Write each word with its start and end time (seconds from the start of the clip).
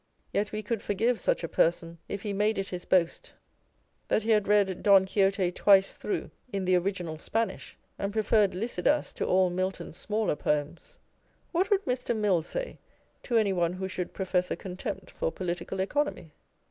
Yet 0.33 0.51
we 0.51 0.63
could 0.63 0.81
forgive 0.81 1.19
such 1.19 1.43
a 1.43 1.47
person, 1.47 1.99
if 2.09 2.23
he 2.23 2.33
made 2.33 2.57
it 2.57 2.69
his 2.69 2.85
boast 2.85 3.33
that 4.07 4.23
he 4.23 4.31
had 4.31 4.47
read 4.47 4.81
Don 4.81 4.95
On 4.95 5.03
Egotism. 5.03 5.13
223 5.13 5.51
Quixote 5.51 5.51
twice 5.63 5.93
through 5.93 6.31
in 6.51 6.65
the 6.65 6.75
original 6.75 7.19
Spanish, 7.19 7.77
and 7.99 8.11
pre 8.11 8.23
ferred 8.23 8.55
Lycidas 8.55 9.13
to 9.13 9.25
all 9.27 9.51
Milton's 9.51 9.97
smaller 9.97 10.35
poems! 10.35 10.97
What 11.51 11.69
would 11.69 11.85
Mr. 11.85 12.17
Mill 12.17 12.37
l 12.37 12.41
say 12.41 12.79
to 13.21 13.37
any 13.37 13.53
one 13.53 13.73
who 13.73 13.87
should 13.87 14.11
profess 14.15 14.49
a 14.49 14.55
con 14.55 14.75
tempt 14.75 15.11
for 15.11 15.31
political 15.31 15.79
economy? 15.79 16.33